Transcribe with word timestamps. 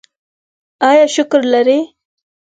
ایا 0.89 1.03
شکر 1.15 1.41
لرئ؟ 1.51 1.79